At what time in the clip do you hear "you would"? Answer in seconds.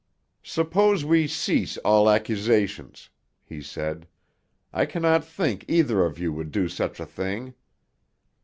6.17-6.49